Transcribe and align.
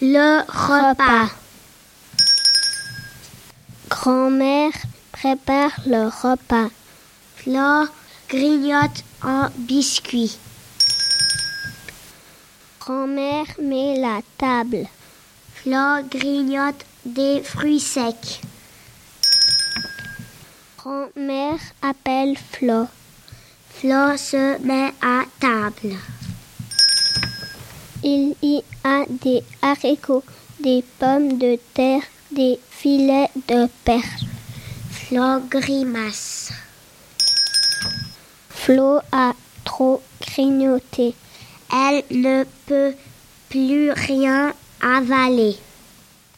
Le 0.00 0.40
repas. 0.48 1.30
Grand-mère 3.88 4.72
prépare 5.12 5.70
le 5.86 6.08
repas. 6.08 6.68
Flo 7.36 7.86
grignote 8.28 9.04
un 9.22 9.50
biscuit. 9.56 10.36
Grand-mère 12.80 13.46
met 13.62 13.96
la 14.00 14.20
table. 14.36 14.88
Flo 15.54 16.02
grignote 16.10 16.84
des 17.04 17.40
fruits 17.42 17.78
secs. 17.78 18.40
Grand-mère 20.76 21.60
appelle 21.82 22.36
Flo. 22.36 22.88
Flo 23.70 24.16
se 24.16 24.58
met 24.60 24.92
à 25.00 25.22
table. 25.38 25.96
Il 28.06 28.34
y 28.42 28.62
a 28.84 29.06
des 29.08 29.42
haricots, 29.62 30.22
des 30.60 30.84
pommes 30.98 31.38
de 31.38 31.58
terre, 31.72 32.02
des 32.30 32.60
filets 32.70 33.30
de 33.48 33.66
perche. 33.82 34.26
Flo 34.90 35.40
grimace. 35.48 36.52
Flo 38.50 38.98
a 39.10 39.32
trop 39.64 40.02
grignoté. 40.20 41.14
Elle 41.72 42.04
ne 42.10 42.44
peut 42.66 42.92
plus 43.48 43.90
rien 43.90 44.52
avaler. 44.82 45.56